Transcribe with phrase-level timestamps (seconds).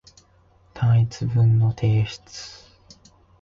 [0.73, 2.65] 単一文の提出